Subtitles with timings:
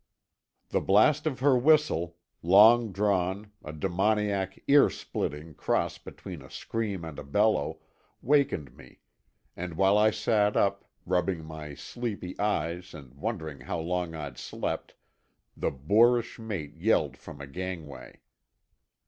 [0.69, 7.05] The blast of her whistle, long drawn, a demoniac, ear splitting cross between a scream
[7.05, 7.81] and a bellow,
[8.19, 9.01] wakened me;
[9.55, 14.95] and while I sat up, rubbing my sleepy eyes and wondering how long I'd slept,
[15.55, 18.21] the boorish mate yelled from a gangway.